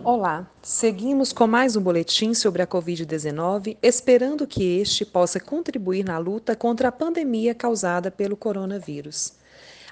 Olá, 0.00 0.50
seguimos 0.62 1.34
com 1.34 1.46
mais 1.46 1.76
um 1.76 1.82
boletim 1.82 2.32
sobre 2.32 2.62
a 2.62 2.66
Covid-19, 2.66 3.76
esperando 3.82 4.46
que 4.46 4.78
este 4.78 5.04
possa 5.04 5.38
contribuir 5.38 6.02
na 6.02 6.16
luta 6.18 6.56
contra 6.56 6.88
a 6.88 6.92
pandemia 6.92 7.54
causada 7.54 8.10
pelo 8.10 8.36
coronavírus. 8.36 9.34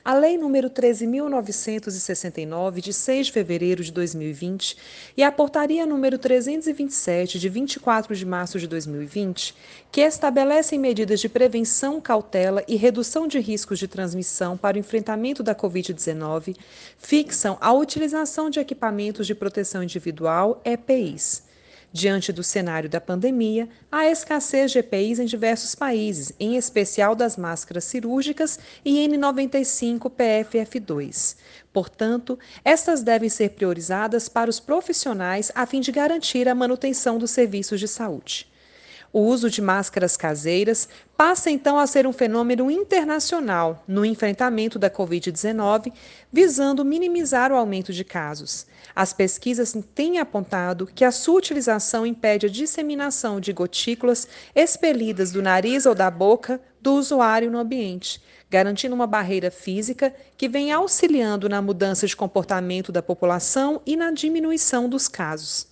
A 0.03 0.15
Lei 0.15 0.39
nº 0.39 0.71
13.969, 0.71 2.81
de 2.81 2.91
6 2.91 3.27
de 3.27 3.33
fevereiro 3.33 3.85
de 3.85 3.93
2020, 3.93 4.79
e 5.15 5.23
a 5.23 5.31
Portaria 5.31 5.87
nº 5.87 6.19
327, 6.19 7.39
de 7.39 7.49
24 7.51 8.17
de 8.17 8.25
março 8.25 8.59
de 8.59 8.67
2020, 8.67 9.55
que 9.93 10.01
estabelecem 10.01 10.79
medidas 10.79 11.21
de 11.21 11.29
prevenção, 11.29 12.01
cautela 12.01 12.65
e 12.67 12.77
redução 12.77 13.29
de 13.29 13.39
riscos 13.39 13.79
de 13.79 13.87
transmissão 13.87 14.57
para 14.57 14.79
o 14.79 14.81
enfrentamento 14.81 15.43
da 15.43 15.55
Covid-19, 15.55 16.57
fixam 16.97 17.59
a 17.61 17.71
utilização 17.71 18.49
de 18.49 18.59
equipamentos 18.59 19.27
de 19.27 19.35
proteção 19.35 19.83
individual, 19.83 20.63
EPIs. 20.65 21.50
Diante 21.93 22.33
do 22.33 22.45
cenário 22.45 22.89
da 22.89 23.01
pandemia, 23.01 23.69
há 23.91 24.07
escassez 24.07 24.71
de 24.71 24.79
EPIs 24.79 25.19
em 25.19 25.25
diversos 25.25 25.75
países, 25.75 26.33
em 26.39 26.57
especial 26.57 27.17
das 27.17 27.37
máscaras 27.37 27.83
cirúrgicas 27.83 28.61
e 28.85 29.05
N95 29.09 30.09
PFF2. 30.09 31.37
Portanto, 31.73 32.39
estas 32.65 33.03
devem 33.03 33.29
ser 33.29 33.51
priorizadas 33.51 34.29
para 34.29 34.49
os 34.49 34.61
profissionais 34.61 35.51
a 35.53 35.67
fim 35.67 35.81
de 35.81 35.91
garantir 35.91 36.49
a 36.49 36.55
manutenção 36.55 37.19
dos 37.19 37.33
serviços 37.33 37.81
de 37.81 37.89
saúde. 37.89 38.50
O 39.13 39.23
uso 39.23 39.51
de 39.51 39.61
máscaras 39.61 40.17
caseiras 40.17 40.89
passa 41.17 41.51
então 41.51 41.77
a 41.77 41.87
ser 41.87 42.07
um 42.07 42.13
fenômeno 42.13 42.71
internacional 42.71 43.83
no 43.87 44.05
enfrentamento 44.05 44.79
da 44.79 44.89
Covid-19, 44.89 45.93
visando 46.33 46.85
minimizar 46.85 47.51
o 47.51 47.57
aumento 47.57 47.93
de 47.93 48.05
casos. 48.05 48.67
As 48.95 49.13
pesquisas 49.13 49.77
têm 49.97 50.19
apontado 50.19 50.87
que 50.87 51.05
a 51.05 51.11
sua 51.11 51.39
utilização 51.39 52.07
impede 52.07 52.47
a 52.47 52.49
disseminação 52.49 53.41
de 53.41 53.53
gotículas 53.53 54.29
expelidas 54.55 55.33
do 55.33 55.43
nariz 55.43 55.87
ou 55.87 55.95
da 55.95 56.09
boca 56.09 56.61
do 56.81 56.95
usuário 56.95 57.51
no 57.51 57.59
ambiente, 57.59 58.23
garantindo 58.49 58.95
uma 58.95 59.09
barreira 59.09 59.51
física 59.51 60.15
que 60.37 60.49
vem 60.49 60.71
auxiliando 60.71 61.49
na 61.49 61.61
mudança 61.61 62.07
de 62.07 62.17
comportamento 62.17 62.93
da 62.93 63.03
população 63.03 63.83
e 63.85 63.97
na 63.97 64.13
diminuição 64.13 64.89
dos 64.89 65.09
casos. 65.09 65.70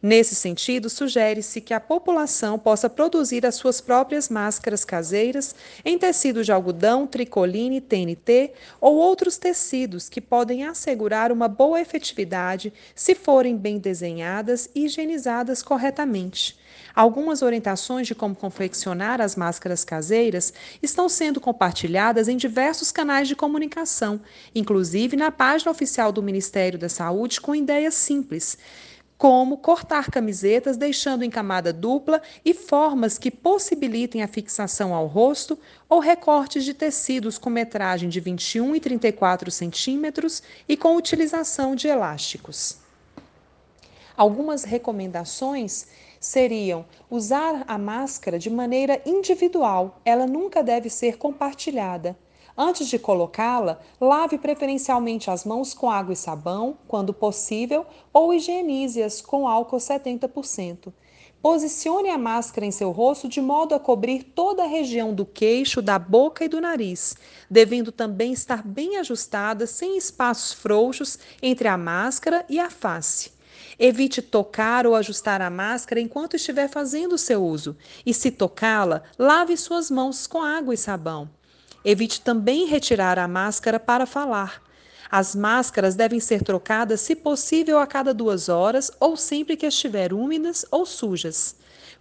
Nesse 0.00 0.36
sentido, 0.36 0.88
sugere-se 0.88 1.60
que 1.60 1.74
a 1.74 1.80
população 1.80 2.56
possa 2.56 2.88
produzir 2.88 3.44
as 3.44 3.56
suas 3.56 3.80
próprias 3.80 4.28
máscaras 4.28 4.84
caseiras 4.84 5.56
em 5.84 5.98
tecido 5.98 6.44
de 6.44 6.52
algodão, 6.52 7.04
tricoline, 7.04 7.80
TNT 7.80 8.52
ou 8.80 8.94
outros 8.94 9.38
tecidos 9.38 10.08
que 10.08 10.20
podem 10.20 10.62
assegurar 10.62 11.32
uma 11.32 11.48
boa 11.48 11.80
efetividade 11.80 12.72
se 12.94 13.12
forem 13.12 13.56
bem 13.56 13.78
desenhadas 13.78 14.70
e 14.72 14.84
higienizadas 14.84 15.64
corretamente. 15.64 16.56
Algumas 16.94 17.42
orientações 17.42 18.06
de 18.06 18.14
como 18.14 18.36
confeccionar 18.36 19.20
as 19.20 19.34
máscaras 19.34 19.84
caseiras 19.84 20.52
estão 20.80 21.08
sendo 21.08 21.40
compartilhadas 21.40 22.28
em 22.28 22.36
diversos 22.36 22.92
canais 22.92 23.26
de 23.26 23.34
comunicação, 23.34 24.20
inclusive 24.54 25.16
na 25.16 25.32
página 25.32 25.72
oficial 25.72 26.12
do 26.12 26.22
Ministério 26.22 26.78
da 26.78 26.88
Saúde, 26.88 27.40
com 27.40 27.52
ideias 27.52 27.94
simples 27.94 28.56
como 29.18 29.58
cortar 29.58 30.12
camisetas 30.12 30.76
deixando 30.76 31.24
em 31.24 31.30
camada 31.30 31.72
dupla 31.72 32.22
e 32.44 32.54
formas 32.54 33.18
que 33.18 33.32
possibilitem 33.32 34.22
a 34.22 34.28
fixação 34.28 34.94
ao 34.94 35.08
rosto 35.08 35.58
ou 35.88 35.98
recortes 35.98 36.64
de 36.64 36.72
tecidos 36.72 37.36
com 37.36 37.50
metragem 37.50 38.08
de 38.08 38.20
21 38.20 38.76
e 38.76 38.80
34 38.80 39.50
centímetros 39.50 40.40
e 40.68 40.76
com 40.76 40.94
utilização 40.94 41.74
de 41.74 41.88
elásticos. 41.88 42.78
Algumas 44.16 44.62
recomendações 44.62 45.88
seriam 46.20 46.86
usar 47.10 47.64
a 47.66 47.76
máscara 47.76 48.38
de 48.38 48.48
maneira 48.48 49.02
individual, 49.04 50.00
ela 50.04 50.26
nunca 50.26 50.62
deve 50.62 50.88
ser 50.88 51.18
compartilhada. 51.18 52.16
Antes 52.60 52.88
de 52.88 52.98
colocá-la, 52.98 53.78
lave 54.00 54.36
preferencialmente 54.36 55.30
as 55.30 55.44
mãos 55.44 55.72
com 55.72 55.88
água 55.88 56.12
e 56.12 56.16
sabão, 56.16 56.76
quando 56.88 57.14
possível, 57.14 57.86
ou 58.12 58.34
higienize-as 58.34 59.20
com 59.20 59.46
álcool 59.46 59.76
70%. 59.76 60.92
Posicione 61.40 62.10
a 62.10 62.18
máscara 62.18 62.66
em 62.66 62.72
seu 62.72 62.90
rosto 62.90 63.28
de 63.28 63.40
modo 63.40 63.76
a 63.76 63.78
cobrir 63.78 64.24
toda 64.24 64.64
a 64.64 64.66
região 64.66 65.14
do 65.14 65.24
queixo, 65.24 65.80
da 65.80 66.00
boca 66.00 66.44
e 66.44 66.48
do 66.48 66.60
nariz, 66.60 67.14
devendo 67.48 67.92
também 67.92 68.32
estar 68.32 68.66
bem 68.66 68.96
ajustada, 68.96 69.64
sem 69.64 69.96
espaços 69.96 70.52
frouxos 70.52 71.16
entre 71.40 71.68
a 71.68 71.78
máscara 71.78 72.44
e 72.48 72.58
a 72.58 72.68
face. 72.68 73.30
Evite 73.78 74.20
tocar 74.20 74.84
ou 74.84 74.96
ajustar 74.96 75.40
a 75.40 75.48
máscara 75.48 76.00
enquanto 76.00 76.34
estiver 76.34 76.68
fazendo 76.68 77.12
o 77.12 77.18
seu 77.18 77.40
uso, 77.40 77.76
e 78.04 78.12
se 78.12 78.32
tocá-la, 78.32 79.04
lave 79.16 79.56
suas 79.56 79.92
mãos 79.92 80.26
com 80.26 80.42
água 80.42 80.74
e 80.74 80.76
sabão. 80.76 81.37
Evite 81.90 82.20
também 82.20 82.66
retirar 82.66 83.18
a 83.18 83.26
máscara 83.26 83.80
para 83.80 84.04
falar. 84.04 84.62
As 85.10 85.34
máscaras 85.34 85.94
devem 85.94 86.20
ser 86.20 86.42
trocadas, 86.42 87.00
se 87.00 87.16
possível, 87.16 87.78
a 87.78 87.86
cada 87.86 88.12
duas 88.12 88.50
horas 88.50 88.90
ou 89.00 89.16
sempre 89.16 89.56
que 89.56 89.64
estiver 89.64 90.12
úmidas 90.12 90.66
ou 90.70 90.84
sujas. 90.84 91.56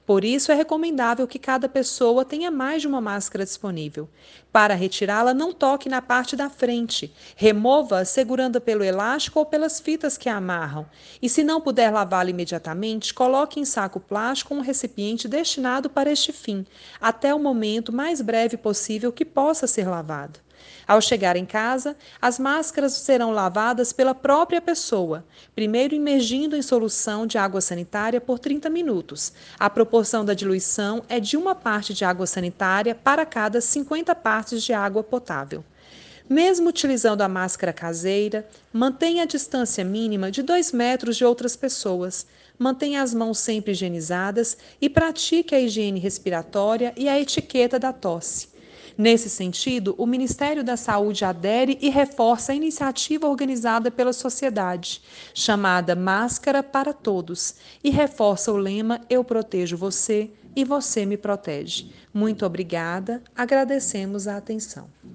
Por 0.07 0.23
isso, 0.23 0.53
é 0.53 0.55
recomendável 0.55 1.27
que 1.27 1.37
cada 1.37 1.67
pessoa 1.67 2.23
tenha 2.23 2.49
mais 2.49 2.81
de 2.81 2.87
uma 2.87 3.01
máscara 3.01 3.43
disponível. 3.43 4.07
Para 4.53 4.73
retirá-la, 4.73 5.33
não 5.33 5.51
toque 5.51 5.89
na 5.89 6.01
parte 6.01 6.33
da 6.33 6.49
frente. 6.49 7.13
Remova-a 7.35 8.05
segurando 8.05 8.61
pelo 8.61 8.85
elástico 8.85 9.39
ou 9.39 9.45
pelas 9.45 9.81
fitas 9.81 10.17
que 10.17 10.29
a 10.29 10.37
amarram. 10.37 10.85
E 11.21 11.27
se 11.27 11.43
não 11.43 11.59
puder 11.59 11.91
lavá-la 11.91 12.29
imediatamente, 12.29 13.13
coloque 13.13 13.59
em 13.59 13.65
saco 13.65 13.99
plástico 13.99 14.55
um 14.55 14.61
recipiente 14.61 15.27
destinado 15.27 15.89
para 15.89 16.09
este 16.09 16.31
fim, 16.31 16.65
até 17.01 17.35
o 17.35 17.39
momento 17.39 17.91
mais 17.91 18.21
breve 18.21 18.55
possível 18.55 19.11
que 19.11 19.25
possa 19.25 19.67
ser 19.67 19.89
lavado. 19.89 20.46
Ao 20.87 21.01
chegar 21.01 21.35
em 21.35 21.45
casa, 21.45 21.97
as 22.21 22.39
máscaras 22.39 22.93
serão 22.93 23.31
lavadas 23.31 23.91
pela 23.91 24.15
própria 24.15 24.61
pessoa, 24.61 25.25
primeiro 25.53 25.93
imergindo 25.93 26.55
em 26.55 26.61
solução 26.61 27.27
de 27.27 27.37
água 27.37 27.59
sanitária 27.59 28.21
por 28.21 28.39
30 28.39 28.69
minutos. 28.69 29.33
A 29.59 29.69
proporção 29.69 30.23
da 30.23 30.33
diluição 30.33 31.03
é 31.09 31.19
de 31.19 31.35
uma 31.35 31.53
parte 31.53 31.93
de 31.93 32.05
água 32.05 32.25
sanitária 32.25 32.95
para 32.95 33.25
cada 33.25 33.59
50 33.59 34.15
partes 34.15 34.63
de 34.63 34.71
água 34.71 35.03
potável. 35.03 35.63
Mesmo 36.29 36.67
utilizando 36.69 37.21
a 37.21 37.29
máscara 37.29 37.71
caseira, 37.71 38.45
mantenha 38.71 39.23
a 39.23 39.25
distância 39.25 39.83
mínima 39.85 40.29
de 40.29 40.41
2 40.41 40.73
metros 40.73 41.15
de 41.15 41.23
outras 41.23 41.55
pessoas, 41.55 42.25
mantenha 42.59 43.01
as 43.01 43.13
mãos 43.13 43.39
sempre 43.39 43.71
higienizadas 43.71 44.57
e 44.81 44.89
pratique 44.89 45.55
a 45.55 45.59
higiene 45.59 45.99
respiratória 46.01 46.93
e 46.97 47.07
a 47.07 47.17
etiqueta 47.17 47.79
da 47.79 47.93
tosse. 47.93 48.56
Nesse 48.97 49.29
sentido, 49.29 49.93
o 49.95 50.07
Ministério 50.07 50.63
da 50.63 50.75
Saúde 50.75 51.23
adere 51.23 51.77
e 51.79 51.87
reforça 51.87 52.51
a 52.51 52.55
iniciativa 52.55 53.27
organizada 53.27 53.91
pela 53.91 54.11
sociedade, 54.11 55.03
chamada 55.35 55.95
Máscara 55.95 56.63
para 56.63 56.91
Todos, 56.91 57.55
e 57.83 57.91
reforça 57.91 58.51
o 58.51 58.57
lema 58.57 58.99
Eu 59.07 59.23
protejo 59.23 59.77
você 59.77 60.31
e 60.55 60.63
você 60.63 61.05
me 61.05 61.15
protege. 61.15 61.91
Muito 62.11 62.43
obrigada, 62.43 63.21
agradecemos 63.35 64.27
a 64.27 64.37
atenção. 64.37 64.89